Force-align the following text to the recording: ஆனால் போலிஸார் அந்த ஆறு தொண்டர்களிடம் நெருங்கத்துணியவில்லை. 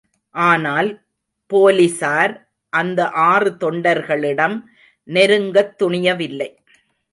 ஆனால் 0.35 0.89
போலிஸார் 1.53 2.33
அந்த 2.73 3.09
ஆறு 3.09 3.49
தொண்டர்களிடம் 3.59 4.57
நெருங்கத்துணியவில்லை. 5.09 6.49